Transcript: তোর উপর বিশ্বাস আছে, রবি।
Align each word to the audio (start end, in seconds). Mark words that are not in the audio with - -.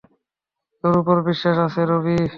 তোর 0.83 0.93
উপর 0.97 1.17
বিশ্বাস 1.21 1.57
আছে, 1.57 1.81
রবি। 1.85 2.17